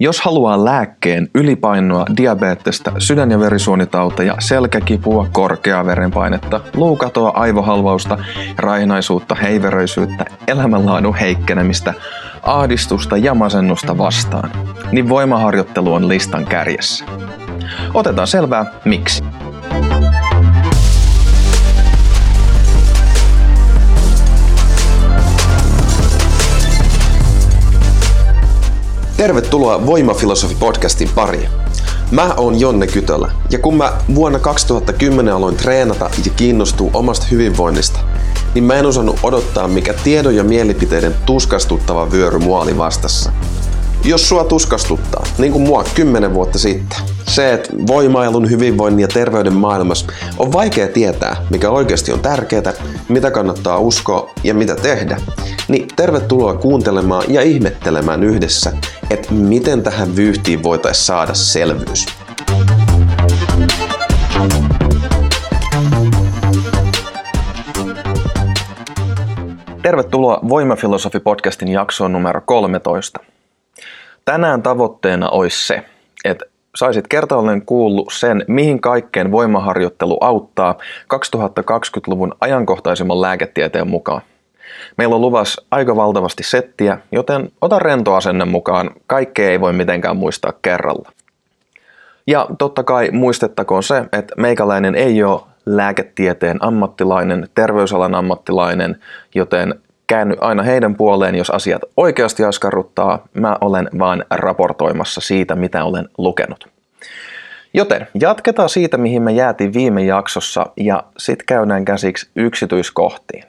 [0.00, 8.18] Jos haluaa lääkkeen ylipainoa, diabetesta, sydän- ja verisuonitauteja, selkäkipua, korkeaa verenpainetta, luukatoa, aivohalvausta,
[8.56, 11.94] raihnaisuutta, heiveröisyyttä, elämänlaadun heikkenemistä,
[12.42, 14.50] ahdistusta ja masennusta vastaan,
[14.92, 17.04] niin voimaharjoittelu on listan kärjessä.
[17.94, 19.24] Otetaan selvää, miksi.
[29.18, 31.48] Tervetuloa Voimafilosofi-podcastin pariin.
[32.10, 38.00] Mä oon Jonne Kytölä, ja kun mä vuonna 2010 aloin treenata ja kiinnostua omasta hyvinvoinnista,
[38.54, 43.32] niin mä en osannut odottaa, mikä tiedon ja mielipiteiden tuskastuttava vyöry mua oli vastassa.
[44.04, 49.54] Jos sua tuskastuttaa, niin kuin mua kymmenen vuotta sitten, se, että voimailun, hyvinvoinnin ja terveyden
[49.54, 50.06] maailmassa
[50.38, 52.72] on vaikea tietää, mikä oikeasti on tärkeää,
[53.08, 55.20] mitä kannattaa uskoa ja mitä tehdä,
[55.68, 58.72] niin tervetuloa kuuntelemaan ja ihmettelemään yhdessä,
[59.10, 62.06] että miten tähän vyyhtiin voitaisiin saada selvyys.
[69.82, 73.20] Tervetuloa Voimafilosofi-podcastin jaksoon numero 13.
[74.24, 75.84] Tänään tavoitteena olisi se,
[76.24, 76.44] että
[76.76, 80.78] saisit kertaalleen kuullut sen, mihin kaikkeen voimaharjoittelu auttaa
[81.14, 84.22] 2020-luvun ajankohtaisimman lääketieteen mukaan.
[84.96, 90.16] Meillä on luvassa aika valtavasti settiä, joten ota rento asenne mukaan, kaikkea ei voi mitenkään
[90.16, 91.12] muistaa kerralla.
[92.26, 98.96] Ja totta kai muistettakoon se, että meikäläinen ei ole lääketieteen ammattilainen, terveysalan ammattilainen,
[99.34, 99.74] joten
[100.06, 103.26] käänny aina heidän puoleen, jos asiat oikeasti askarruttaa.
[103.34, 106.68] Mä olen vain raportoimassa siitä, mitä olen lukenut.
[107.74, 113.44] Joten jatketaan siitä, mihin me jäätiin viime jaksossa ja sitten käydään käsiksi yksityiskohtiin.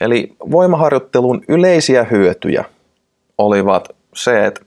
[0.00, 2.64] Eli voimaharjoittelun yleisiä hyötyjä
[3.38, 4.60] olivat se, että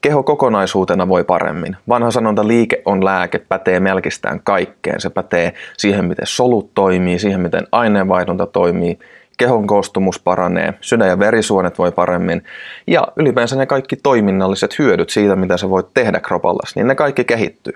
[0.00, 1.76] keho kokonaisuutena voi paremmin.
[1.88, 5.00] Vanha sanonta liike on lääke pätee melkistään kaikkeen.
[5.00, 8.98] Se pätee siihen, miten solut toimii, siihen, miten aineenvaihdunta toimii,
[9.38, 12.42] kehon koostumus paranee, sydän- ja verisuonet voi paremmin
[12.86, 17.24] ja ylipäänsä ne kaikki toiminnalliset hyödyt siitä, mitä sä voit tehdä kropallasi, niin ne kaikki
[17.24, 17.74] kehittyy.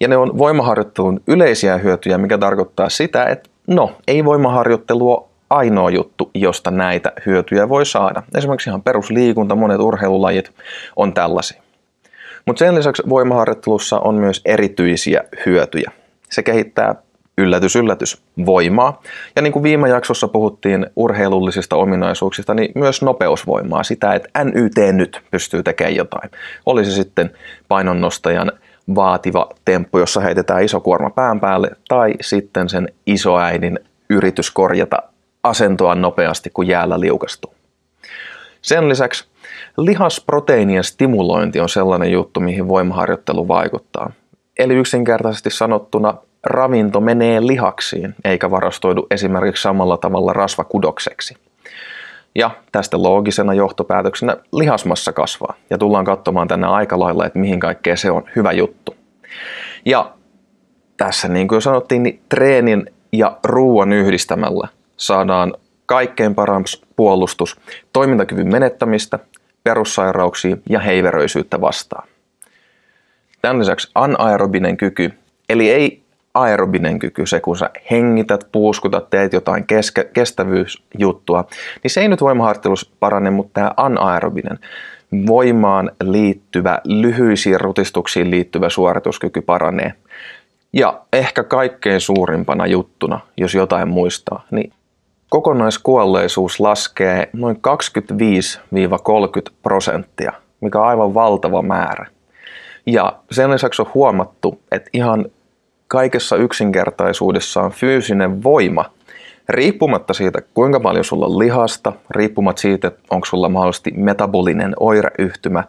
[0.00, 6.30] Ja ne on voimaharjoittelun yleisiä hyötyjä, mikä tarkoittaa sitä, että no, ei voimaharjoittelu ainoa juttu,
[6.34, 8.22] josta näitä hyötyjä voi saada.
[8.36, 10.52] Esimerkiksi ihan perusliikunta, monet urheilulajit
[10.96, 11.62] on tällaisia.
[12.46, 15.90] Mutta sen lisäksi voimaharjoittelussa on myös erityisiä hyötyjä.
[16.30, 16.94] Se kehittää
[17.38, 19.02] yllätys, yllätys, voimaa.
[19.36, 25.20] Ja niin kuin viime jaksossa puhuttiin urheilullisista ominaisuuksista, niin myös nopeusvoimaa, sitä, että NYT nyt
[25.30, 26.30] pystyy tekemään jotain.
[26.66, 27.30] Olisi sitten
[27.68, 28.52] painonnostajan
[28.94, 33.78] vaativa temppu, jossa heitetään iso kuorma pään päälle, tai sitten sen isoäidin
[34.10, 35.02] yritys korjata
[35.44, 37.54] asentoa nopeasti, kun jäällä liukastuu.
[38.62, 39.28] Sen lisäksi
[39.76, 44.10] lihasproteiinien stimulointi on sellainen juttu, mihin voimaharjoittelu vaikuttaa.
[44.58, 51.36] Eli yksinkertaisesti sanottuna ravinto menee lihaksiin, eikä varastoidu esimerkiksi samalla tavalla rasvakudokseksi.
[52.34, 55.54] Ja tästä loogisena johtopäätöksenä lihasmassa kasvaa.
[55.70, 58.94] Ja tullaan katsomaan tänne aika lailla, että mihin kaikkea se on hyvä juttu.
[59.84, 60.12] Ja
[60.96, 65.54] tässä niin kuin sanottiin, niin treenin ja ruoan yhdistämällä saadaan
[65.86, 67.60] kaikkein paras puolustus
[67.92, 69.18] toimintakyvyn menettämistä,
[69.64, 72.08] perussairauksia ja heiveröisyyttä vastaan.
[73.42, 75.12] Tämän lisäksi anaerobinen kyky,
[75.48, 76.02] eli ei
[76.34, 81.44] aerobinen kyky, se kun sä hengität, puuskutat, teet jotain keske, kestävyysjuttua,
[81.82, 84.58] niin se ei nyt voimaharjoittelussa parane, mutta tämä anaerobinen,
[85.26, 89.92] voimaan liittyvä, lyhyisiin rutistuksiin liittyvä suorituskyky paranee.
[90.72, 94.72] Ja ehkä kaikkein suurimpana juttuna, jos jotain muistaa, niin
[95.34, 97.60] kokonaiskuolleisuus laskee noin
[99.50, 102.06] 25-30 prosenttia, mikä on aivan valtava määrä.
[102.86, 105.26] Ja sen lisäksi on huomattu, että ihan
[105.88, 108.84] kaikessa yksinkertaisuudessaan fyysinen voima,
[109.48, 115.64] riippumatta siitä, kuinka paljon sulla on lihasta, riippumatta siitä, onko sulla mahdollisesti metabolinen oireyhtymä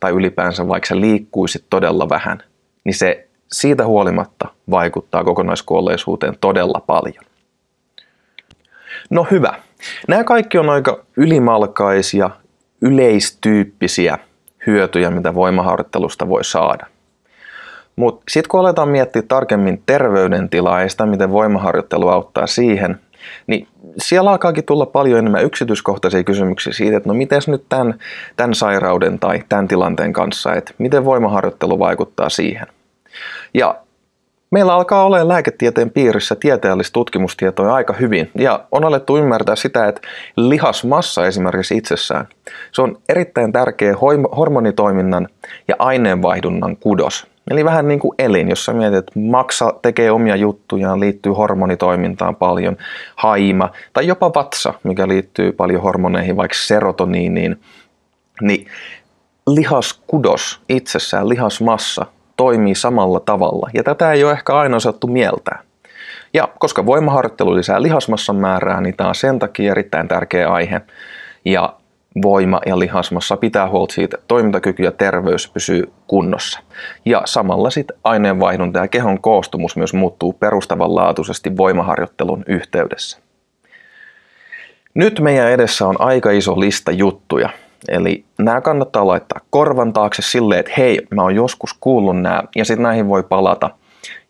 [0.00, 2.42] tai ylipäänsä vaikka sä liikkuisit todella vähän,
[2.84, 7.24] niin se siitä huolimatta vaikuttaa kokonaiskuolleisuuteen todella paljon.
[9.10, 9.54] No hyvä.
[10.08, 12.30] Nämä kaikki on aika ylimalkaisia,
[12.80, 14.18] yleistyyppisiä
[14.66, 16.86] hyötyjä, mitä voimaharjoittelusta voi saada.
[17.96, 23.00] Mutta sitten kun aletaan miettiä tarkemmin terveydentilaa ja sitä, miten voimaharjoittelu auttaa siihen,
[23.46, 23.68] niin
[23.98, 27.94] siellä alkaakin tulla paljon enemmän yksityiskohtaisia kysymyksiä siitä, että no miten nyt tämän,
[28.36, 32.66] tämän sairauden tai tämän tilanteen kanssa, että miten voimaharjoittelu vaikuttaa siihen.
[33.54, 33.76] Ja
[34.50, 40.00] Meillä alkaa olla lääketieteen piirissä tieteellistä tutkimustietoa aika hyvin ja on alettu ymmärtää sitä, että
[40.36, 42.28] lihasmassa esimerkiksi itsessään,
[42.72, 43.94] se on erittäin tärkeä
[44.36, 45.28] hormonitoiminnan
[45.68, 47.26] ja aineenvaihdunnan kudos.
[47.50, 52.76] Eli vähän niin kuin elin, jossa mietit, että maksa tekee omia juttujaan, liittyy hormonitoimintaan paljon,
[53.16, 57.60] haima tai jopa vatsa, mikä liittyy paljon hormoneihin, vaikka serotoniiniin,
[58.42, 58.66] niin
[59.46, 65.62] lihaskudos itsessään, lihasmassa, toimii samalla tavalla, ja tätä ei ole ehkä aina osattu mieltää.
[66.34, 70.80] Ja koska voimaharjoittelu lisää lihasmassan määrää, niin tämä on sen takia erittäin tärkeä aihe.
[71.44, 71.74] Ja
[72.22, 76.60] voima ja lihasmassa pitää huolta siitä, että toimintakyky ja terveys pysyy kunnossa.
[77.04, 83.18] Ja samalla sitten aineenvaihdunta ja kehon koostumus myös muuttuu perustavanlaatuisesti voimaharjoittelun yhteydessä.
[84.94, 87.48] Nyt meidän edessä on aika iso lista juttuja,
[87.88, 92.64] Eli nämä kannattaa laittaa korvan taakse silleen, että hei, mä oon joskus kuullut nämä, ja
[92.64, 93.70] sitten näihin voi palata,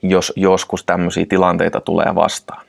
[0.03, 2.67] jos joskus tämmöisiä tilanteita tulee vastaan.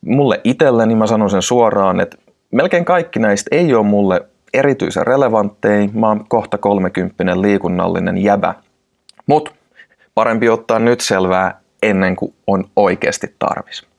[0.00, 2.16] Mulle itselleni mä sanon sen suoraan, että
[2.50, 4.20] melkein kaikki näistä ei ole mulle
[4.54, 5.88] erityisen relevantteja.
[5.92, 8.54] Mä oon kohta 30 liikunnallinen jäbä.
[9.26, 9.50] Mutta
[10.14, 13.93] parempi ottaa nyt selvää ennen kuin on oikeasti tarvis.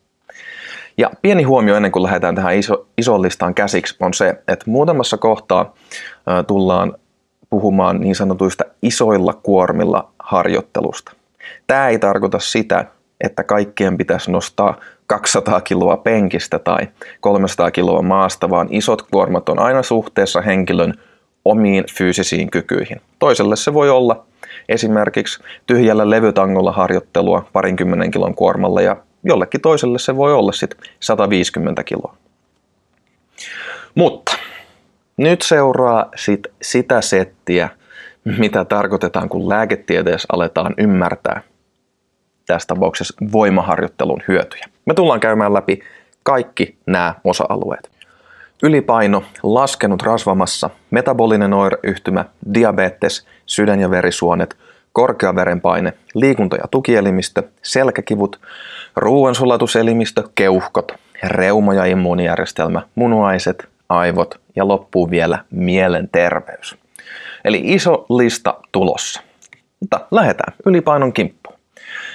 [0.98, 5.18] Ja pieni huomio ennen kuin lähdetään tähän iso, ison listaan käsiksi on se, että muutamassa
[5.18, 5.74] kohtaa
[6.48, 6.94] tullaan
[7.50, 11.12] puhumaan niin sanotuista isoilla kuormilla harjoittelusta.
[11.68, 12.86] Tämä ei tarkoita sitä,
[13.22, 16.88] että kaikkien pitäisi nostaa 200 kiloa penkistä tai
[17.20, 20.94] 300 kiloa maasta, vaan isot kuormat on aina suhteessa henkilön
[21.46, 23.02] omiin fyysisiin kykyihin.
[23.20, 24.26] Toiselle se voi olla
[24.70, 31.84] esimerkiksi tyhjällä levytangolla harjoittelua parinkymmenen kilon kuormalla ja jollekin toiselle se voi olla sitten 150
[31.84, 32.18] kiloa.
[33.96, 34.38] Mutta
[35.18, 37.70] nyt seuraa sit sitä settiä,
[38.38, 41.42] mitä tarkoitetaan, kun lääketieteessä aletaan ymmärtää
[42.48, 44.66] tässä tapauksessa voimaharjoittelun hyötyjä.
[44.86, 45.80] Me tullaan käymään läpi
[46.24, 47.90] kaikki nämä osa-alueet.
[48.64, 54.58] Ylipaino, laskenut rasvamassa, metabolinen oireyhtymä, diabetes, sydän- ja verisuonet,
[54.96, 58.40] korkea verenpaine, liikunta- ja tukielimistö, selkäkivut,
[58.96, 60.92] ruoansulatuselimistö, keuhkot,
[61.24, 66.76] reuma- ja immuunijärjestelmä, munuaiset, aivot ja loppuu vielä mielenterveys.
[67.46, 69.22] Eli iso lista tulossa.
[69.80, 71.60] Mutta lähdetään ylipainon kimppuun.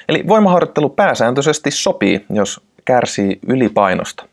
[0.08, 4.24] Eli voimaharjoittelu pääsääntöisesti sopii, jos kärsii ylipainosta.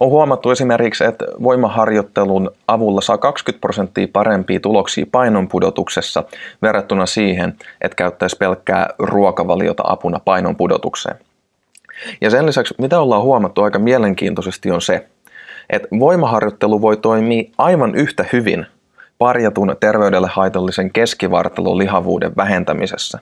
[0.00, 6.24] On huomattu esimerkiksi, että voimaharjoittelun avulla saa 20 prosenttia parempia tuloksia painonpudotuksessa
[6.62, 11.16] verrattuna siihen, että käyttäisi pelkkää ruokavaliota apuna painonpudotukseen.
[12.20, 15.06] Ja sen lisäksi, mitä ollaan huomattu aika mielenkiintoisesti, on se,
[15.70, 18.66] että voimaharjoittelu voi toimia aivan yhtä hyvin
[19.18, 23.18] parjatun terveydelle haitallisen keskivartalon lihavuuden vähentämisessä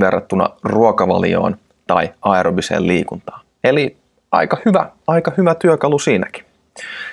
[0.00, 3.40] verrattuna ruokavalioon tai aerobiseen liikuntaan.
[3.64, 3.96] Eli
[4.32, 6.44] aika hyvä, aika hyvä työkalu siinäkin.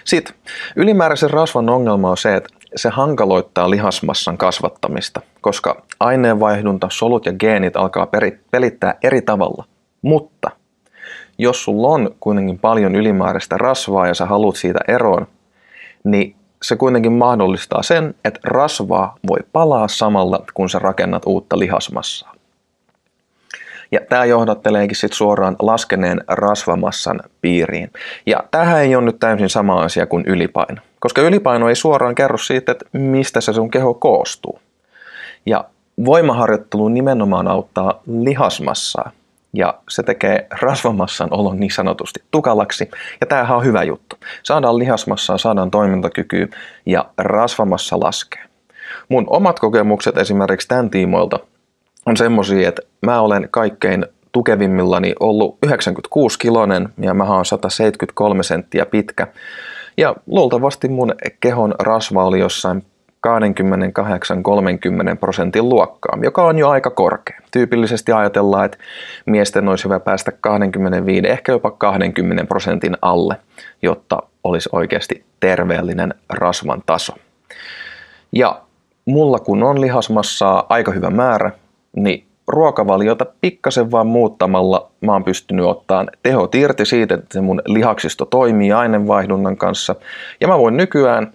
[0.05, 0.35] Sitten
[0.75, 7.75] ylimääräisen rasvan ongelma on se, että se hankaloittaa lihasmassan kasvattamista, koska aineenvaihdunta, solut ja geenit
[7.75, 8.07] alkaa
[8.51, 9.65] pelittää eri tavalla.
[10.01, 10.49] Mutta
[11.37, 15.27] jos sulla on kuitenkin paljon ylimääräistä rasvaa ja sä haluat siitä eroon,
[16.03, 22.33] niin se kuitenkin mahdollistaa sen, että rasvaa voi palaa samalla, kun sä rakennat uutta lihasmassaa.
[23.91, 27.91] Ja tämä johdatteleekin sitten suoraan laskeneen rasvamassan piiriin.
[28.25, 32.37] Ja tähän ei ole nyt täysin sama asia kuin ylipaino, koska ylipaino ei suoraan kerro
[32.37, 34.59] siitä, että mistä se sun keho koostuu.
[35.45, 35.65] Ja
[36.05, 39.11] voimaharjoittelu nimenomaan auttaa lihasmassaa,
[39.53, 42.89] ja se tekee rasvamassan olon niin sanotusti tukalaksi.
[43.21, 44.15] Ja tämähän on hyvä juttu.
[44.43, 46.47] Saadaan lihasmassaa, saadaan toimintakykyä
[46.85, 48.43] ja rasvamassa laskee.
[49.09, 51.39] Mun omat kokemukset esimerkiksi tämän tiimoilta
[52.09, 58.85] on semmosia, että mä olen kaikkein tukevimmillani ollut 96 kilonen ja mä oon 173 senttiä
[58.85, 59.27] pitkä.
[59.97, 62.85] Ja luultavasti mun kehon rasva oli jossain
[63.27, 67.41] 28-30 prosentin luokkaa, joka on jo aika korkea.
[67.51, 68.77] Tyypillisesti ajatellaan, että
[69.25, 73.35] miesten olisi hyvä päästä 25, ehkä jopa 20 prosentin alle,
[73.81, 77.13] jotta olisi oikeasti terveellinen rasvan taso.
[78.31, 78.61] Ja
[79.05, 81.51] mulla kun on lihasmassaa aika hyvä määrä,
[81.95, 87.61] niin ruokavaliota pikkasen vaan muuttamalla mä oon pystynyt ottaa tehot irti siitä, että se mun
[87.65, 89.95] lihaksisto toimii aineenvaihdunnan kanssa.
[90.41, 91.33] Ja mä voin nykyään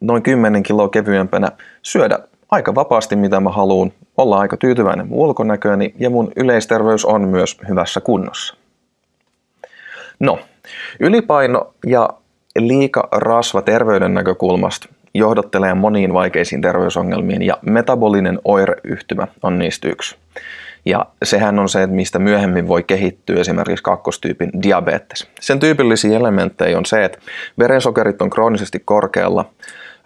[0.00, 1.48] noin 10 kiloa kevyempänä
[1.82, 2.18] syödä
[2.50, 7.58] aika vapaasti mitä mä haluan, olla aika tyytyväinen mun ulkonäkööni ja mun yleisterveys on myös
[7.68, 8.56] hyvässä kunnossa.
[10.20, 10.38] No,
[11.00, 12.08] ylipaino ja
[12.58, 20.16] liika rasva terveyden näkökulmasta johdattelee moniin vaikeisiin terveysongelmiin ja metabolinen oireyhtymä on niistä yksi.
[20.84, 25.28] Ja sehän on se, että mistä myöhemmin voi kehittyä esimerkiksi kakkostyypin diabetes.
[25.40, 27.18] Sen tyypillisiä elementtejä on se, että
[27.58, 29.44] verensokerit on kroonisesti korkealla,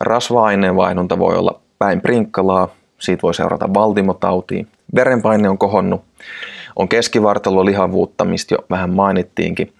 [0.01, 2.69] rasva-aineenvaihdunta voi olla päin prinkkalaa,
[2.99, 6.05] siitä voi seurata valtimotautia, verenpaine on kohonnut,
[6.77, 9.73] on keskivartalo lihavuutta, mistä jo vähän mainittiinkin.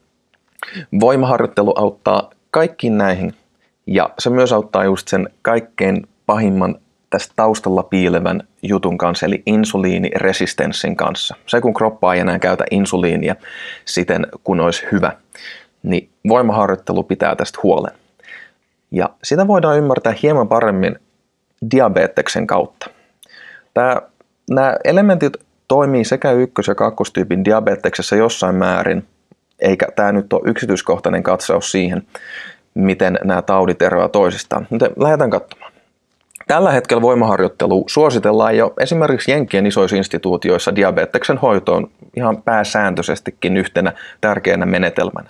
[1.01, 3.35] Voimaharjoittelu auttaa kaikkiin näihin
[3.87, 6.75] ja se myös auttaa just sen kaikkein pahimman
[7.11, 11.37] tästä taustalla piilevän jutun kanssa, eli insuliiniresistenssin kanssa.
[11.47, 13.37] Se, kun kroppa ei enää käytä insuliinia
[13.85, 15.13] siten, kun olisi hyvä,
[15.83, 17.93] niin voimaharjoittelu pitää tästä huolen.
[18.91, 20.99] Ja sitä voidaan ymmärtää hieman paremmin
[21.71, 22.91] diabeteksen kautta.
[23.75, 24.03] Tämä,
[24.51, 25.37] nämä elementit
[25.69, 29.07] toimii sekä ykkös- ja kakkostyypin diabeteksessä jossain määrin,
[29.59, 32.03] eikä tämä nyt ole yksityiskohtainen katsaus siihen,
[32.75, 34.67] miten nämä taudit eroavat toisistaan.
[34.71, 35.73] Mutta lähdetään katsomaan.
[36.47, 44.67] Tällä hetkellä voimaharjoittelu suositellaan jo esimerkiksi Jenkkien isoissa instituutioissa diabeteksen hoitoon ihan pääsääntöisestikin yhtenä tärkeänä
[44.67, 45.29] menetelmänä.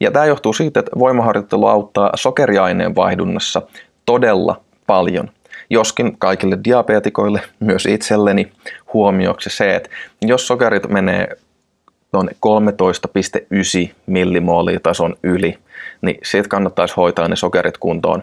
[0.00, 3.62] Ja tämä johtuu siitä, että voimaharjoittelu auttaa sokeriaineen vaihdunnassa
[4.06, 5.30] todella paljon.
[5.70, 8.52] Joskin kaikille diabetikoille, myös itselleni,
[8.92, 9.90] huomioksi se, että
[10.22, 11.36] jos sokerit menee
[12.12, 12.28] tuon
[13.88, 15.58] 13,9 millimoolia tason yli,
[16.04, 18.22] niin siitä kannattaisi hoitaa ne sokerit kuntoon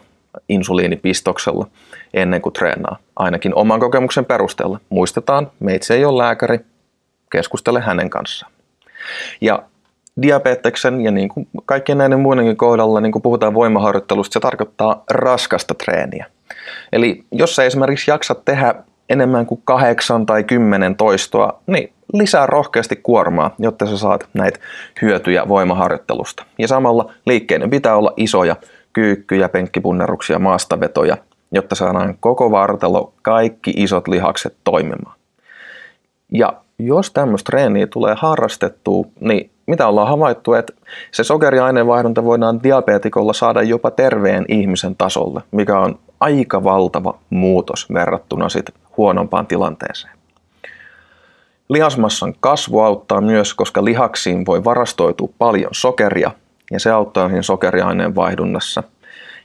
[0.49, 1.67] insuliinipistoksella
[2.13, 4.79] ennen kuin treenaa, ainakin oman kokemuksen perusteella.
[4.89, 6.59] Muistetaan, meitsi ei ole lääkäri,
[7.31, 8.51] keskustele hänen kanssaan.
[9.41, 9.63] Ja
[10.21, 15.73] diabeteksen ja niin kuin kaikkien näiden muidenkin kohdalla, niin kuin puhutaan voimaharjoittelusta, se tarkoittaa raskasta
[15.73, 16.25] treeniä.
[16.93, 18.75] Eli jos sä esimerkiksi jaksat tehdä
[19.09, 24.59] enemmän kuin kahdeksan tai kymmenen toistoa, niin lisää rohkeasti kuormaa, jotta sä saat näitä
[25.01, 26.43] hyötyjä voimaharjoittelusta.
[26.57, 28.55] Ja samalla liikkeiden pitää olla isoja,
[28.93, 31.17] kyykkyjä, penkkipunneruksia, maastavetoja,
[31.51, 35.15] jotta saadaan koko vartalo, kaikki isot lihakset toimimaan.
[36.31, 40.73] Ja jos tämmöistä treeniä tulee harrastettua, niin mitä ollaan havaittu, että
[41.11, 48.49] se sokeriaineenvaihdunta voidaan diabetikolla saada jopa terveen ihmisen tasolle, mikä on aika valtava muutos verrattuna
[48.49, 50.13] sit huonompaan tilanteeseen.
[51.69, 56.31] Lihasmassan kasvu auttaa myös, koska lihaksiin voi varastoitua paljon sokeria,
[56.71, 58.83] ja se auttaa siinä sokeriaineen vaihdunnassa.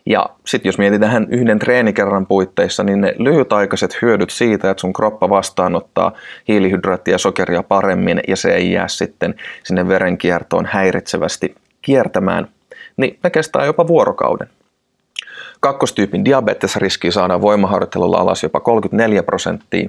[0.07, 5.29] Ja sitten jos mietitään yhden treenikerran puitteissa, niin ne lyhytaikaiset hyödyt siitä, että sun kroppa
[5.29, 6.13] vastaanottaa
[6.49, 9.35] hiilihydraattia ja sokeria paremmin ja se ei jää sitten
[9.65, 12.49] sinne verenkiertoon häiritsevästi kiertämään,
[12.97, 14.49] niin ne kestää jopa vuorokauden.
[15.61, 19.89] Kakkostyypin diabetesriski saadaan voimaharjoittelulla alas jopa 34 prosenttia.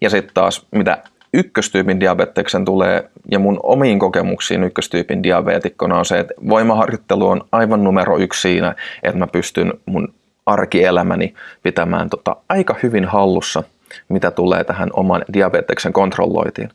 [0.00, 1.02] Ja sitten taas mitä
[1.32, 7.84] ykköstyypin diabeteksen tulee, ja mun omiin kokemuksiin ykköstyypin diabeetikkona on se, että voimaharjoittelu on aivan
[7.84, 10.14] numero yksi siinä, että mä pystyn mun
[10.46, 13.62] arkielämäni pitämään tota aika hyvin hallussa,
[14.08, 16.70] mitä tulee tähän oman diabeteksen kontrolloitiin.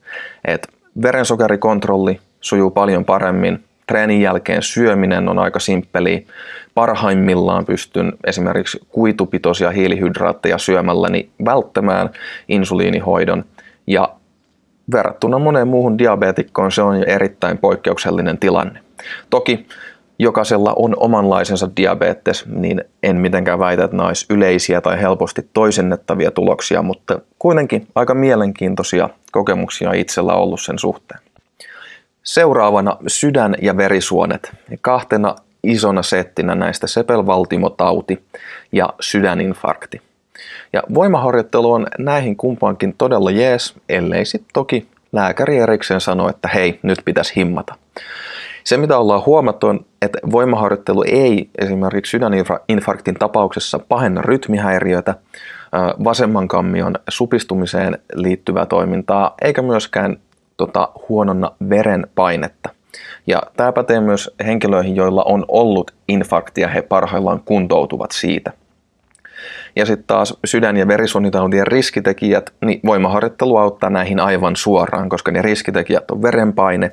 [0.45, 0.67] Et
[1.01, 6.27] verensokerikontrolli sujuu paljon paremmin, treenin jälkeen syöminen on aika simppeli.
[6.75, 12.09] Parhaimmillaan pystyn esimerkiksi kuitupitoisia hiilihydraatteja syömälläni välttämään
[12.49, 13.45] insuliinihoidon
[13.87, 14.09] ja
[14.91, 18.79] verrattuna moneen muuhun diabetikkoon se on jo erittäin poikkeuksellinen tilanne.
[19.29, 19.67] Toki
[20.19, 26.81] jokaisella on omanlaisensa diabetes, niin en mitenkään väitä, että olisi yleisiä tai helposti toisennettavia tuloksia,
[26.81, 31.19] mutta kuitenkin aika mielenkiintoisia kokemuksia itsellä ollut sen suhteen.
[32.23, 34.51] Seuraavana sydän- ja verisuonet.
[34.81, 38.23] Kahtena isona settinä näistä sepelvaltimotauti
[38.71, 40.01] ja sydäninfarkti.
[40.73, 46.79] Ja voimaharjoittelu on näihin kumpaankin todella jees, ellei sitten toki lääkäri erikseen sano, että hei,
[46.83, 47.75] nyt pitäisi himmata.
[48.63, 55.15] Se, mitä ollaan huomattu, on, että voimaharjoittelu ei esimerkiksi sydäninfarktin tapauksessa pahenna rytmihäiriötä,
[56.03, 60.17] vasemman kammion supistumiseen liittyvää toimintaa, eikä myöskään
[60.65, 62.69] tota, huononna verenpainetta.
[63.27, 68.51] Ja tämä pätee myös henkilöihin, joilla on ollut infarktia, he parhaillaan kuntoutuvat siitä.
[69.75, 75.41] Ja sitten taas sydän- ja verisuonitautien riskitekijät, niin voimaharjoittelu auttaa näihin aivan suoraan, koska ne
[75.41, 76.91] riskitekijät on verenpaine,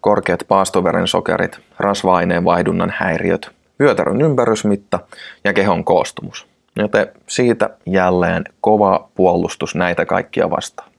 [0.00, 3.50] korkeat paastoverensokerit, rasva-aineen vaihdunnan häiriöt,
[3.80, 4.98] vyötärön ympärysmitta
[5.44, 6.46] ja kehon koostumus.
[6.76, 10.89] Joten siitä jälleen kova puolustus näitä kaikkia vastaan.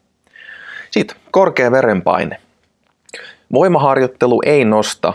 [0.92, 2.38] Sitten korkea verenpaine.
[3.54, 5.14] Voimaharjoittelu ei nosta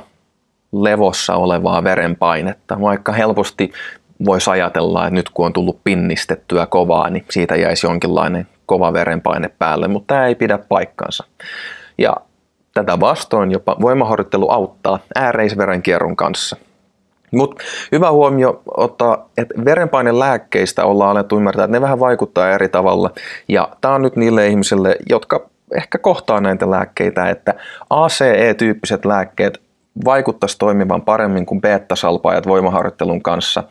[0.73, 3.73] levossa olevaa verenpainetta, vaikka helposti
[4.25, 9.51] voisi ajatella, että nyt kun on tullut pinnistettyä kovaa, niin siitä jäisi jonkinlainen kova verenpaine
[9.59, 11.25] päälle, mutta tämä ei pidä paikkansa.
[11.99, 12.17] Ja
[12.75, 16.57] tätä vastoin jopa voimaharjoittelu auttaa ääreisverenkierron kanssa.
[17.33, 23.11] Mutta hyvä huomio ottaa, että verenpainelääkkeistä ollaan alettu ymmärtää, että ne vähän vaikuttaa eri tavalla.
[23.49, 27.55] Ja tämä on nyt niille ihmisille, jotka ehkä kohtaa näitä lääkkeitä, että
[27.91, 29.61] ACE-tyyppiset lääkkeet
[30.05, 33.65] vaikuttaisi toimivan paremmin kuin beta-salpaajat voimaharjoittelun kanssa,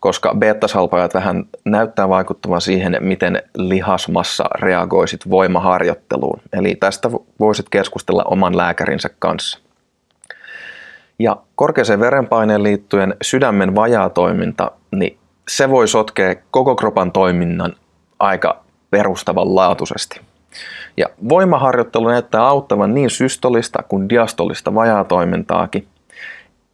[0.00, 6.40] koska beta-salpaajat vähän näyttää vaikuttavan siihen, miten lihasmassa reagoisit voimaharjoitteluun.
[6.52, 9.58] Eli tästä voisit keskustella oman lääkärinsä kanssa.
[11.18, 17.76] Ja korkeaseen verenpaineen liittyen sydämen vajaatoiminta, niin se voi sotkea koko kropan toiminnan
[18.18, 20.20] aika perustavanlaatuisesti.
[20.96, 25.86] Ja voimaharjoittelu näyttää auttavan niin systolista kuin diastolista vajaatoimintaakin,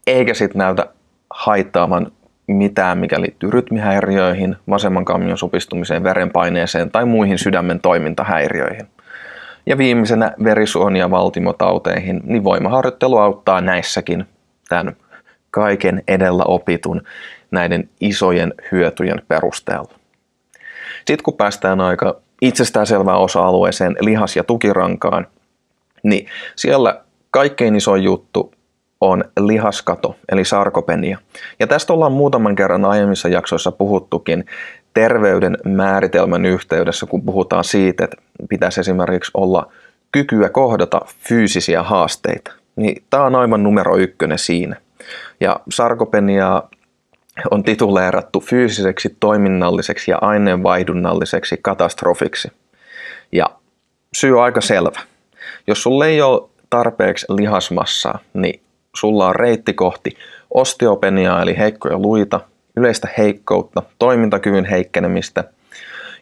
[0.07, 0.87] eikä sitten näytä
[1.31, 2.13] haittaavan
[2.47, 8.87] mitään, mikä liittyy rytmihäiriöihin, vasemman kammion supistumiseen, verenpaineeseen tai muihin sydämen toimintahäiriöihin.
[9.67, 14.25] Ja viimeisenä verisuoni- ja valtimotauteihin, niin voimaharjoittelu auttaa näissäkin
[14.69, 14.97] tämän
[15.51, 17.03] kaiken edellä opitun
[17.51, 19.95] näiden isojen hyötyjen perusteella.
[20.97, 25.27] Sitten kun päästään aika itsestäänselvään osa-alueeseen, lihas- ja tukirankaan,
[26.03, 28.55] niin siellä kaikkein iso juttu
[29.01, 31.19] on lihaskato, eli sarkopenia.
[31.59, 34.45] Ja tästä ollaan muutaman kerran aiemmissa jaksoissa puhuttukin
[34.95, 38.17] terveyden määritelmän yhteydessä, kun puhutaan siitä, että
[38.49, 39.73] pitäisi esimerkiksi olla
[40.13, 42.53] kykyä kohdata fyysisiä haasteita.
[42.77, 44.77] Niin tämä on aivan numero ykkönen siinä.
[45.41, 46.69] Ja sarkopeniaa
[47.51, 52.53] on tituleerattu fyysiseksi, toiminnalliseksi ja aineenvaihdunnalliseksi katastrofiksi.
[53.33, 53.47] Ja
[54.15, 55.01] syy on aika selvä.
[55.67, 58.63] Jos sulla ei ole tarpeeksi lihasmassaa, niin
[58.97, 60.17] sulla on reitti kohti
[60.51, 62.41] osteopeniaa eli heikkoja luita,
[62.77, 65.45] yleistä heikkoutta, toimintakyvyn heikkenemistä,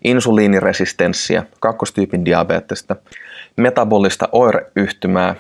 [0.05, 2.97] insuliiniresistenssiä, kakkostyypin diabetesta,
[3.57, 5.35] metabolista oireyhtymää,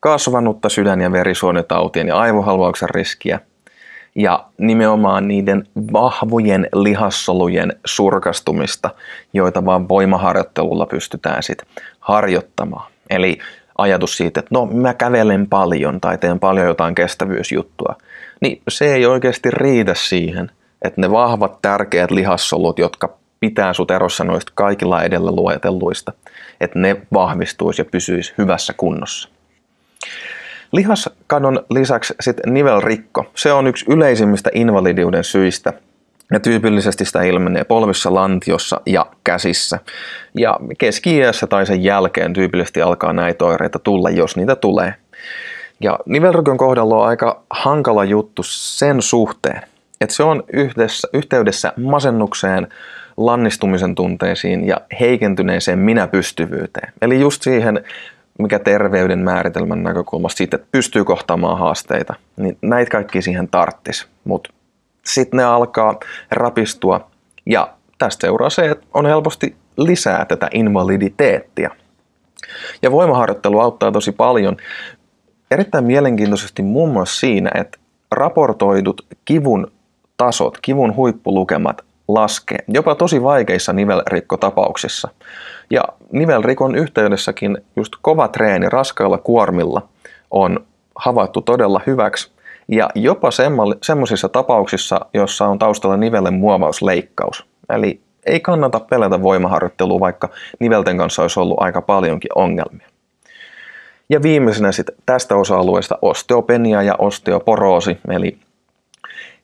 [0.00, 3.40] kasvanutta sydän- ja verisuonitautien ja aivohalvauksen riskiä–
[4.14, 8.90] ja nimenomaan niiden vahvojen lihassolujen surkastumista,
[9.32, 11.66] joita vaan voimaharjoittelulla pystytään sitten
[12.00, 12.92] harjoittamaan.
[13.10, 13.38] Eli
[13.78, 17.96] ajatus siitä, että no mä kävelen paljon tai teen paljon jotain kestävyysjuttua,
[18.40, 20.50] niin se ei oikeasti riitä siihen,
[20.82, 26.12] että ne vahvat tärkeät lihassolut, jotka pitää sut erossa noista kaikilla edellä luetelluista,
[26.60, 29.28] että ne vahvistuisi ja pysyisi hyvässä kunnossa.
[30.72, 33.26] Lihaskadon lisäksi sitten nivelrikko.
[33.34, 35.72] Se on yksi yleisimmistä invalidiuden syistä.
[36.32, 39.78] Ja tyypillisesti sitä ilmenee polvissa, lantiossa ja käsissä.
[40.34, 44.94] Ja keski tai sen jälkeen tyypillisesti alkaa näitä oireita tulla, jos niitä tulee.
[45.80, 49.62] Ja nivelrikon kohdalla on aika hankala juttu sen suhteen,
[50.00, 52.68] että se on yhdessä, yhteydessä masennukseen,
[53.16, 56.92] lannistumisen tunteisiin ja heikentyneeseen minäpystyvyyteen.
[57.02, 57.84] Eli just siihen
[58.38, 64.08] mikä terveyden määritelmän näkökulmasta siitä, että pystyy kohtaamaan haasteita, niin näitä kaikki siihen tarttis.
[64.24, 64.50] Mutta
[65.04, 67.10] sitten ne alkaa rapistua
[67.46, 71.70] ja tästä seuraa se, että on helposti lisää tätä invaliditeettia.
[72.82, 74.56] Ja voimaharjoittelu auttaa tosi paljon
[75.50, 77.78] erittäin mielenkiintoisesti muun muassa siinä, että
[78.10, 79.72] raportoidut kivun
[80.16, 85.08] tasot, kivun huippulukemat laskee, jopa tosi vaikeissa nivelrikkotapauksissa.
[85.70, 89.88] Ja nivelrikon yhteydessäkin just kova treeni raskailla kuormilla
[90.30, 92.30] on havaittu todella hyväksi.
[92.68, 93.28] Ja jopa
[93.82, 97.46] semmoisissa tapauksissa, jossa on taustalla nivelen muovausleikkaus.
[97.70, 102.88] Eli ei kannata pelätä voimaharjoittelua, vaikka nivelten kanssa olisi ollut aika paljonkin ongelmia.
[104.08, 108.38] Ja viimeisenä sitten tästä osa-alueesta osteopenia ja osteoporoosi, eli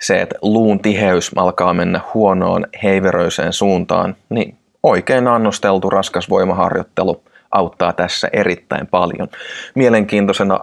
[0.01, 7.93] se, että luun tiheys alkaa mennä huonoon heiveröiseen suuntaan, niin oikein annosteltu raskas voimaharjoittelu auttaa
[7.93, 9.29] tässä erittäin paljon.
[9.75, 10.61] Mielenkiintoisena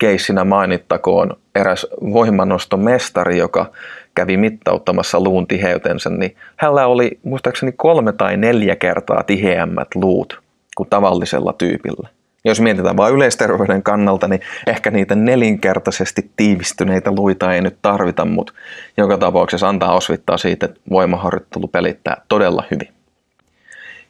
[0.00, 3.70] keissinä mainittakoon eräs voimanostomestari, joka
[4.14, 10.42] kävi mittauttamassa luun tiheytensä, niin hänellä oli muistaakseni kolme tai neljä kertaa tiheämmät luut
[10.76, 12.08] kuin tavallisella tyypillä.
[12.44, 18.52] Jos mietitään vain yleisterveyden kannalta, niin ehkä niitä nelinkertaisesti tiivistyneitä luita ei nyt tarvita, mutta
[18.96, 22.88] joka tapauksessa antaa osvittaa siitä, että voimaharjoittelu pelittää todella hyvin.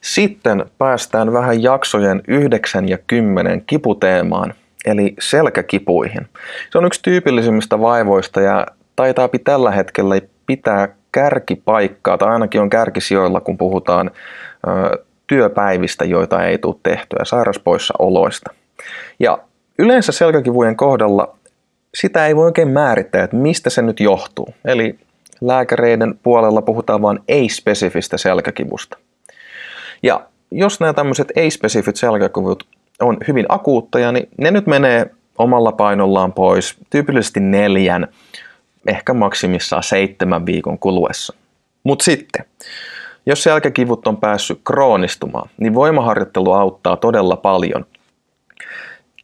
[0.01, 4.53] Sitten päästään vähän jaksojen 9 ja 10 kiputeemaan,
[4.85, 6.27] eli selkäkipuihin.
[6.71, 13.41] Se on yksi tyypillisimmistä vaivoista ja taitaa tällä hetkellä pitää kärkipaikkaa, tai ainakin on kärkisijoilla,
[13.41, 14.11] kun puhutaan
[15.27, 18.53] työpäivistä, joita ei tule tehtyä, sairaspoissaoloista.
[19.19, 19.37] Ja
[19.79, 21.37] yleensä selkäkivujen kohdalla
[21.95, 24.53] sitä ei voi oikein määrittää, että mistä se nyt johtuu.
[24.65, 24.99] Eli
[25.41, 28.97] lääkäreiden puolella puhutaan vain ei-spesifistä selkäkivusta.
[30.03, 32.63] Ja jos nämä tämmöiset ei-spesifit selkäkivut
[33.01, 38.07] on hyvin akuutteja, niin ne nyt menee omalla painollaan pois tyypillisesti neljän,
[38.87, 41.33] ehkä maksimissaan seitsemän viikon kuluessa.
[41.83, 42.45] Mutta sitten,
[43.25, 47.85] Jos selkäkivut on päässyt kroonistumaan, niin voimaharjoittelu auttaa todella paljon.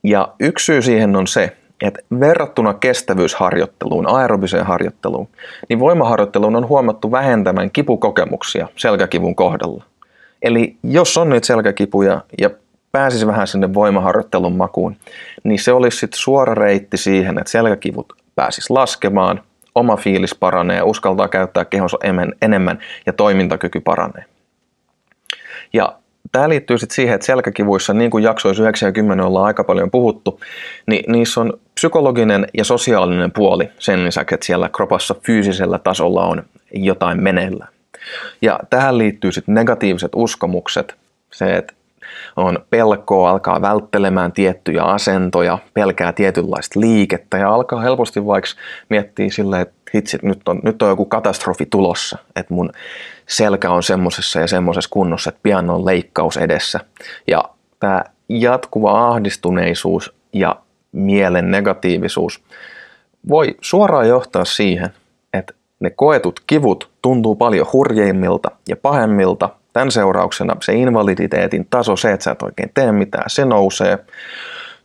[0.04, 5.28] Ja yksi syy siihen on se, että verrattuna kestävyysharjoitteluun, aerobiseen harjoitteluun,
[5.70, 9.84] niin voimaharjoitteluun on huomattu vähentävän kipukokemuksia selkäkivun kohdalla.
[10.42, 12.50] Eli jos on nyt selkäkipuja ja
[12.92, 14.96] pääsisi vähän sinne voimaharjoittelun makuun,
[15.44, 19.42] niin se olisi sitten suora reitti siihen, että selkäkivut pääsis laskemaan,
[19.76, 21.98] oma fiilis paranee, uskaltaa käyttää kehonsa
[22.42, 24.26] enemmän ja toimintakyky paranee.
[25.74, 25.96] Ja
[26.32, 29.92] tämä liittyy sitten siihen, että selkäkivuissa, niin kuin jaksoissa 9 ja 10 ollaan aika paljon
[29.92, 30.40] puhuttu,
[30.86, 36.44] niin niissä on psykologinen ja sosiaalinen puoli sen lisäksi, että siellä kropassa fyysisellä tasolla on
[36.74, 37.70] jotain meneillään.
[38.42, 40.96] Ja tähän liittyy sitten negatiiviset uskomukset,
[41.34, 41.74] se, että
[42.36, 48.50] on pelkoa, alkaa välttelemään tiettyjä asentoja, pelkää tietynlaista liikettä ja alkaa helposti vaikka
[48.90, 52.72] miettiä sillä, että hitsi, nyt on, nyt on joku katastrofi tulossa, että mun
[53.28, 56.80] selkä on semmoisessa ja semmoisessa kunnossa, että pian on leikkaus edessä.
[57.28, 57.44] Ja
[57.80, 60.56] tämä jatkuva ahdistuneisuus ja
[60.92, 62.44] mielen negatiivisuus
[63.30, 64.90] voi suoraan johtaa siihen,
[65.34, 69.50] että ne koetut kivut tuntuu paljon hurjeimmilta ja pahemmilta.
[69.74, 74.00] Tämän seurauksena se invaliditeetin taso, se, että sä et oikein tee mitään, se nousee.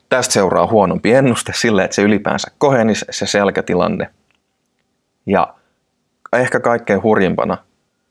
[0.09, 4.11] Tästä seuraa huonompi ennuste sille, että se ylipäänsä kohenisi se selkätilanne.
[5.27, 5.55] Ja
[6.33, 7.59] ehkä kaikkein hurjimpana,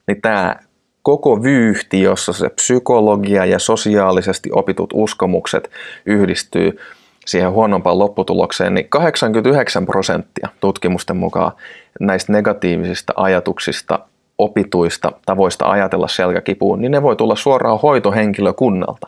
[0.07, 0.55] niin tämä
[1.01, 5.71] koko vyyhti, jossa se psykologia ja sosiaalisesti opitut uskomukset
[6.05, 6.79] yhdistyy
[7.25, 11.51] siihen huonompaan lopputulokseen, niin 89 prosenttia tutkimusten mukaan
[11.99, 13.99] näistä negatiivisista ajatuksista,
[14.37, 19.07] opituista tavoista ajatella selkäkipuun, niin ne voi tulla suoraan hoitohenkilökunnalta.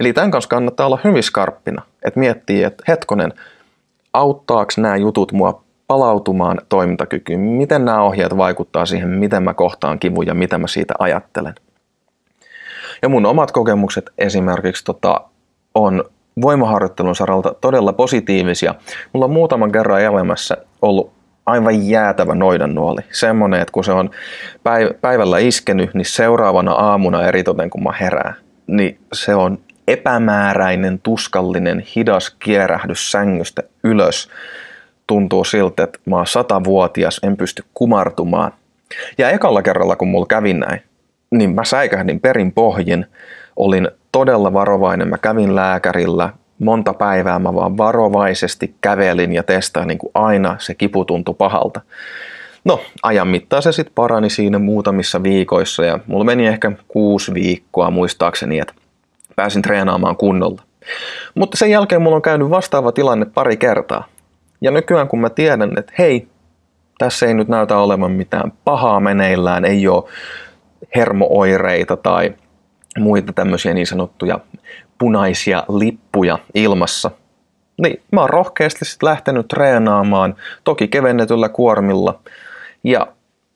[0.00, 3.32] Eli tämän kanssa kannattaa olla hyvin skarppina, että miettii, että hetkonen,
[4.12, 10.26] auttaako nämä jutut mua palautumaan toimintakykyyn, miten nämä ohjeet vaikuttaa siihen, miten mä kohtaan kivun
[10.26, 11.54] ja mitä mä siitä ajattelen.
[13.02, 15.20] Ja mun omat kokemukset esimerkiksi tota,
[15.74, 16.04] on
[16.42, 18.74] voimaharjoittelun saralta todella positiivisia.
[19.12, 21.12] Mulla on muutaman kerran elämässä ollut
[21.46, 23.00] aivan jäätävä noidannuoli.
[23.12, 24.10] Semmoinen, että kun se on
[25.00, 28.34] päivällä iskenyt, niin seuraavana aamuna eritoten kun mä herään,
[28.66, 34.28] niin se on epämääräinen, tuskallinen, hidas kierähdys sängystä ylös.
[35.06, 38.52] Tuntuu siltä, että mä oon satavuotias, en pysty kumartumaan.
[39.18, 40.82] Ja ekalla kerralla, kun mulla kävi näin,
[41.30, 43.06] niin mä säikähdin perin pohjin.
[43.56, 45.08] Olin todella varovainen.
[45.08, 46.30] Mä kävin lääkärillä,
[46.64, 51.80] monta päivää mä vaan varovaisesti kävelin ja testailin niin kuin aina, se kipu tuntui pahalta.
[52.64, 57.90] No, ajan mittaan se sitten parani siinä muutamissa viikoissa ja mulla meni ehkä kuusi viikkoa
[57.90, 58.74] muistaakseni, että
[59.36, 60.62] pääsin treenaamaan kunnolla.
[61.34, 64.04] Mutta sen jälkeen mulla on käynyt vastaava tilanne pari kertaa.
[64.60, 66.28] Ja nykyään kun mä tiedän, että hei,
[66.98, 70.04] tässä ei nyt näytä olevan mitään pahaa meneillään, ei ole
[70.96, 72.34] hermooireita tai
[72.98, 74.38] muita tämmöisiä niin sanottuja
[75.02, 77.10] punaisia lippuja ilmassa.
[77.82, 80.34] Niin mä oon rohkeasti sitten lähtenyt treenaamaan,
[80.64, 82.20] toki kevennetyllä kuormilla.
[82.84, 83.06] Ja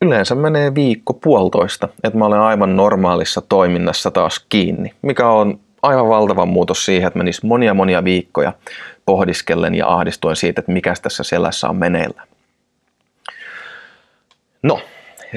[0.01, 6.09] yleensä menee viikko puolitoista, että mä olen aivan normaalissa toiminnassa taas kiinni, mikä on aivan
[6.09, 8.53] valtava muutos siihen, että menisi monia monia viikkoja
[9.05, 12.23] pohdiskellen ja ahdistuen siitä, että mikä tässä selässä on meneillä.
[14.63, 14.79] No,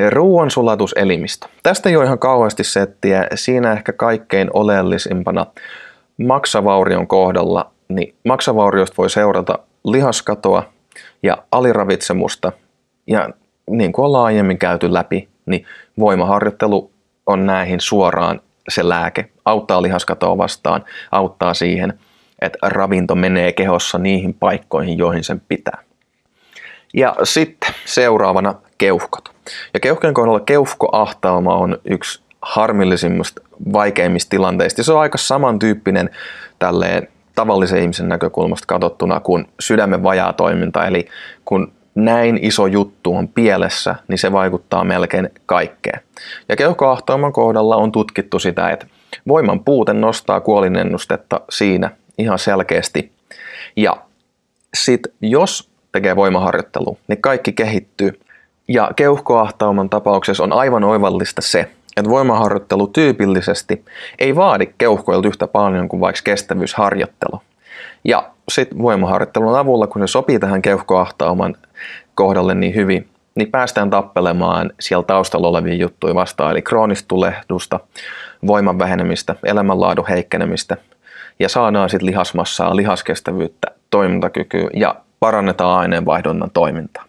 [0.08, 1.48] ruoansulatuselimistä.
[1.62, 3.26] Tästä ei ole ihan kauheasti settiä.
[3.34, 5.46] Siinä ehkä kaikkein oleellisimpana
[6.26, 10.62] maksavaurion kohdalla, niin maksavauriosta voi seurata lihaskatoa
[11.22, 12.52] ja aliravitsemusta.
[13.06, 13.28] Ja
[13.70, 15.66] niin kuin ollaan aiemmin käyty läpi, niin
[15.98, 16.90] voimaharjoittelu
[17.26, 19.30] on näihin suoraan se lääke.
[19.44, 22.00] Auttaa lihaskatoa vastaan, auttaa siihen,
[22.42, 25.82] että ravinto menee kehossa niihin paikkoihin, joihin sen pitää.
[26.94, 29.28] Ja sitten seuraavana keuhkot.
[29.74, 34.80] Ja keuhkojen kohdalla keuhkoahtauma on yksi harmillisimmista, vaikeimmista tilanteista.
[34.80, 36.10] Ja se on aika samantyyppinen
[36.58, 40.86] tälleen tavallisen ihmisen näkökulmasta katsottuna kuin sydämen vajaa toiminta.
[40.86, 41.08] Eli
[41.44, 46.00] kun näin iso juttu on pielessä, niin se vaikuttaa melkein kaikkeen.
[46.48, 48.86] Ja keuhkoahtauman kohdalla on tutkittu sitä, että
[49.28, 53.12] voiman puute nostaa kuolinennustetta siinä ihan selkeästi.
[53.76, 53.96] Ja
[54.74, 58.20] sitten jos tekee voimaharjoittelua, niin kaikki kehittyy.
[58.68, 63.84] Ja keuhkoahtauman tapauksessa on aivan oivallista se, että voimaharjoittelu tyypillisesti
[64.18, 67.42] ei vaadi keuhkoilta yhtä paljon kuin vaikka kestävyysharjoittelu.
[68.04, 71.56] Ja sitten voimaharjoittelun avulla, kun se sopii tähän keuhkoahtauman
[72.14, 77.80] kohdalle niin hyvin, niin päästään tappelemaan siellä taustalla olevia juttuja vastaan, eli kroonista tulehdusta,
[78.46, 80.76] voiman vähenemistä, elämänlaadun heikkenemistä,
[81.38, 87.04] ja saadaan sitten lihasmassaa, lihaskestävyyttä, toimintakykyä ja parannetaan aineenvaihdunnan toimintaa.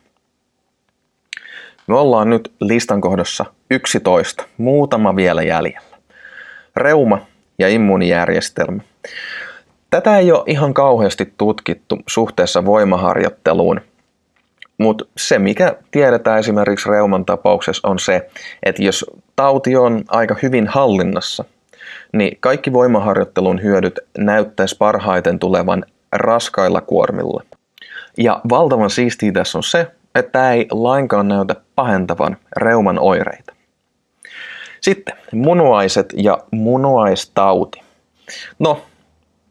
[1.88, 5.98] Me ollaan nyt listan kohdassa 11, muutama vielä jäljellä.
[6.76, 7.20] Reuma
[7.60, 8.82] ja immuunijärjestelmä.
[9.90, 13.82] Tätä ei ole ihan kauheasti tutkittu suhteessa voimaharjoitteluun,
[14.78, 18.30] mutta se, mikä tiedetään esimerkiksi reuman tapauksessa, on se,
[18.64, 19.06] että jos
[19.36, 21.46] tauti on aika hyvin hallinnassa,
[22.14, 27.44] niin kaikki voimaharjoittelun hyödyt näyttäisi parhaiten tulevan raskailla kuormilla.
[28.18, 33.54] Ja valtavan siistiä tässä on se, että tämä ei lainkaan näytä pahentavan reuman oireita.
[34.82, 37.82] Sitten munuaiset ja munuaistauti.
[38.60, 38.82] No,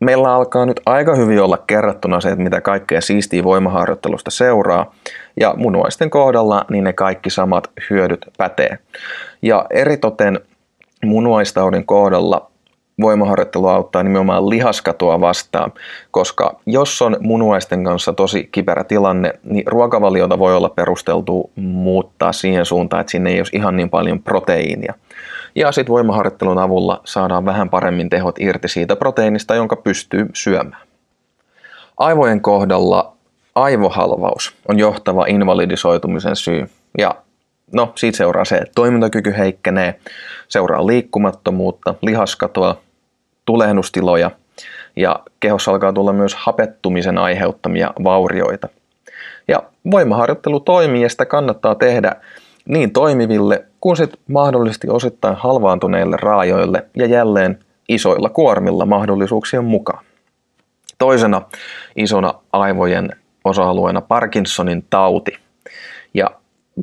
[0.00, 4.94] meillä alkaa nyt aika hyvin olla kerrattuna se, että mitä kaikkea siistiä voimaharjoittelusta seuraa.
[5.40, 8.78] Ja munuaisten kohdalla niin ne kaikki samat hyödyt pätee.
[9.42, 10.40] Ja eritoten
[11.04, 12.50] munuaistaudin kohdalla
[13.00, 15.72] voimaharjoittelu auttaa nimenomaan lihaskatoa vastaan,
[16.10, 22.66] koska jos on munuaisten kanssa tosi kiperä tilanne, niin ruokavaliota voi olla perusteltu muuttaa siihen
[22.66, 24.94] suuntaan, että sinne ei olisi ihan niin paljon proteiinia.
[25.54, 30.82] Ja sitten voimaharjoittelun avulla saadaan vähän paremmin tehot irti siitä proteiinista, jonka pystyy syömään.
[31.96, 33.12] Aivojen kohdalla
[33.54, 36.70] aivohalvaus on johtava invalidisoitumisen syy.
[36.98, 37.14] Ja
[37.72, 40.00] no, siitä seuraa se, että toimintakyky heikkenee,
[40.48, 42.80] seuraa liikkumattomuutta, lihaskatoa,
[43.44, 44.30] tulehdustiloja
[44.96, 48.68] ja kehossa alkaa tulla myös hapettumisen aiheuttamia vaurioita.
[49.48, 52.16] Ja voimaharjoittelu toimii ja sitä kannattaa tehdä
[52.68, 60.04] niin toimiville kuin sit mahdollisesti osittain halvaantuneille raajoille ja jälleen isoilla kuormilla mahdollisuuksien mukaan.
[60.98, 61.42] Toisena
[61.96, 63.10] isona aivojen
[63.44, 65.32] osa-alueena Parkinsonin tauti.
[66.14, 66.30] Ja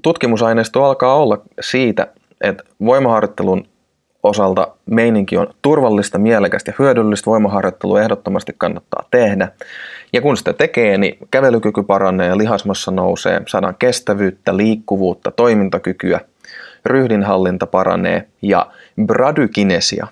[0.03, 2.07] tutkimusaineisto alkaa olla siitä,
[2.41, 3.67] että voimaharjoittelun
[4.23, 7.31] osalta meininki on turvallista, mielekästä ja hyödyllistä.
[7.31, 9.47] Voimaharjoittelua ehdottomasti kannattaa tehdä.
[10.13, 16.19] Ja kun sitä tekee, niin kävelykyky paranee lihasmassa nousee, saadaan kestävyyttä, liikkuvuutta, toimintakykyä,
[16.85, 18.67] ryhdinhallinta paranee ja
[19.05, 20.07] bradykinesia,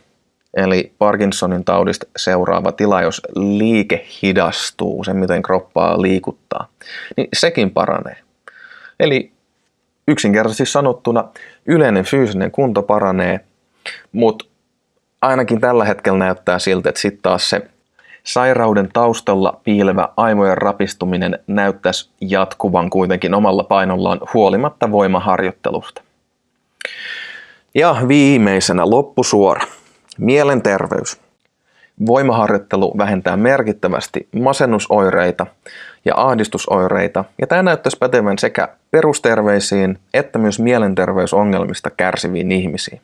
[0.53, 6.67] eli Parkinsonin taudista seuraava tila, jos liike hidastuu, se miten kroppaa liikuttaa,
[7.17, 8.17] niin sekin paranee.
[8.99, 9.31] Eli
[10.07, 11.27] yksinkertaisesti sanottuna
[11.65, 13.39] yleinen fyysinen kunto paranee
[14.11, 14.45] mutta
[15.21, 17.61] ainakin tällä hetkellä näyttää siltä, että sitten taas se
[18.25, 26.01] sairauden taustalla piilevä aivojen rapistuminen näyttäisi jatkuvan kuitenkin omalla painollaan huolimatta voimaharjoittelusta.
[27.75, 29.61] Ja viimeisenä loppusuora.
[30.17, 31.19] Mielenterveys.
[32.05, 35.47] Voimaharjoittelu vähentää merkittävästi masennusoireita
[36.05, 43.01] ja ahdistusoireita, ja tämä näyttäisi pätevän sekä perusterveisiin että myös mielenterveysongelmista kärsiviin ihmisiin.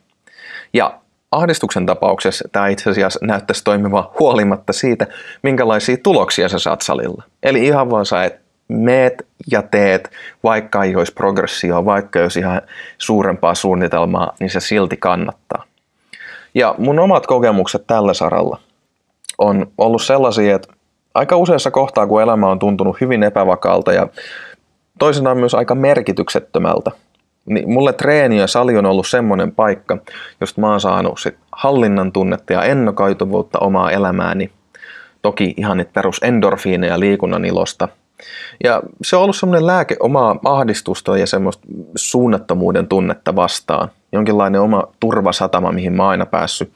[0.73, 1.00] Ja
[1.31, 5.07] ahdistuksen tapauksessa tämä itse asiassa näyttäisi toimivan huolimatta siitä,
[5.43, 7.23] minkälaisia tuloksia sä saat salilla.
[7.43, 10.11] Eli ihan vaan sä et meet ja teet,
[10.43, 12.61] vaikka ei olisi progressioa, vaikka ei olisi ihan
[12.97, 15.63] suurempaa suunnitelmaa, niin se silti kannattaa.
[16.55, 18.59] Ja mun omat kokemukset tällä saralla
[19.37, 20.73] on ollut sellaisia, että
[21.13, 24.07] aika useassa kohtaa, kun elämä on tuntunut hyvin epävakaalta ja
[24.99, 26.91] toisinaan myös aika merkityksettömältä,
[27.45, 29.97] niin mulle treeni ja sali on ollut semmoinen paikka,
[30.41, 34.51] josta mä oon saanut sit hallinnan tunnetta ja ennokaituvuutta omaa elämääni.
[35.21, 37.87] Toki ihan niitä perus endorfiineja liikunnan ilosta.
[38.63, 43.89] Ja se on ollut semmoinen lääke omaa ahdistusta ja semmoista suunnattomuuden tunnetta vastaan.
[44.11, 46.73] Jonkinlainen oma turvasatama, mihin mä oon aina päässyt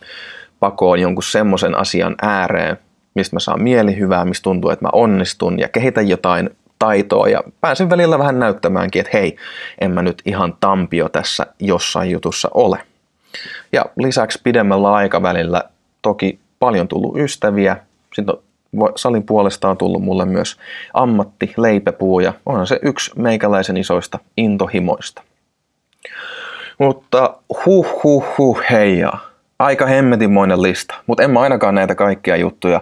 [0.59, 2.77] pakoon jonkun semmoisen asian ääreen,
[3.15, 6.49] mistä mä saan mielihyvää, mistä tuntuu, että mä onnistun ja kehitän jotain
[6.85, 9.35] taitoa ja pääsin välillä vähän näyttämäänkin, että hei,
[9.81, 12.79] en mä nyt ihan tampio tässä jossain jutussa ole.
[13.71, 15.63] Ja lisäksi pidemmällä aikavälillä
[16.01, 17.77] toki paljon tullut ystäviä,
[18.13, 18.35] sitten
[18.95, 20.57] salin puolesta on tullut mulle myös
[20.93, 25.21] ammatti, leipäpuu ja onhan se yksi meikäläisen isoista intohimoista.
[26.79, 29.34] Mutta huh huh huh heijaa.
[29.59, 32.81] Aika hemmetimoinen lista, mutta en mä ainakaan näitä kaikkia juttuja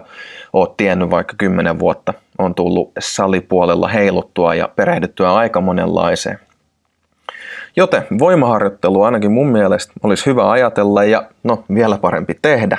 [0.52, 6.38] ole tiennyt vaikka kymmenen vuotta on tullut salipuolella heiluttua ja perehdyttyä aika monenlaiseen.
[7.76, 12.78] Joten voimaharjoittelu ainakin mun mielestä olisi hyvä ajatella ja no vielä parempi tehdä,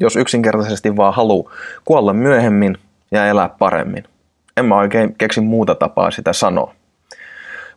[0.00, 1.52] jos yksinkertaisesti vaan haluaa
[1.84, 2.78] kuolla myöhemmin
[3.10, 4.04] ja elää paremmin.
[4.56, 6.74] En mä oikein keksi muuta tapaa sitä sanoa.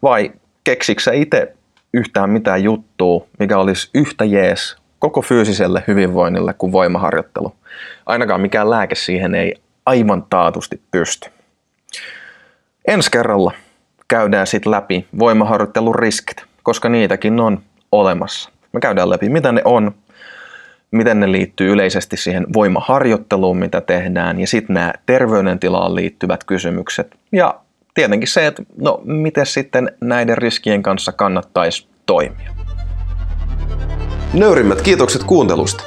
[0.04, 0.32] Vai
[0.64, 1.54] keksiksä itse
[1.94, 7.56] yhtään mitään juttua, mikä olisi yhtä jees koko fyysiselle hyvinvoinnille kuin voimaharjoittelu?
[8.06, 11.30] Ainakaan mikään lääke siihen ei aivan taatusti pysty.
[12.88, 13.52] Ensi kerralla
[14.08, 17.60] käydään sitten läpi voimaharjoittelun riskit, koska niitäkin on
[17.92, 18.50] olemassa.
[18.72, 19.92] Me käydään läpi, mitä ne on,
[20.92, 27.16] miten ne liittyy yleisesti siihen voimaharjoitteluun, mitä tehdään, ja sitten nämä terveydentilaan liittyvät kysymykset.
[27.32, 27.60] Ja
[27.94, 32.52] tietenkin se, että no miten sitten näiden riskien kanssa kannattaisi toimia.
[34.34, 35.84] Nöyrimmät kiitokset kuuntelusta.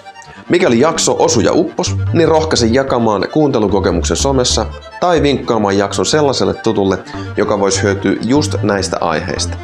[0.49, 4.67] Mikäli jakso osu ja uppos, niin rohkaise jakamaan kuuntelukokemuksen somessa
[5.01, 6.99] tai vinkkaamaan jakson sellaiselle tutulle,
[7.37, 9.57] joka voisi hyötyä just näistä aiheista.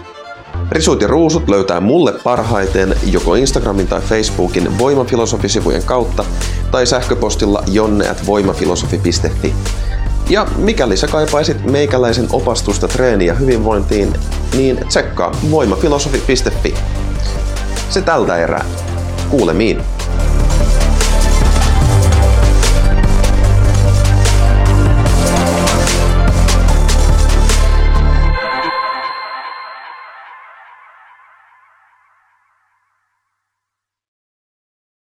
[0.71, 6.25] Risut ja ruusut löytää mulle parhaiten joko Instagramin tai Facebookin voimafilosofisivujen kautta
[6.71, 9.55] tai sähköpostilla jonne.voimafilosofi.fi.
[10.31, 14.13] Ja mikäli sä kaipaisit meikäläisen opastusta treeniä hyvinvointiin,
[14.57, 16.75] niin tsekkaa voimafilosofi.fi.
[17.91, 18.65] Se tältä erää.
[19.31, 19.83] Kuulemiin!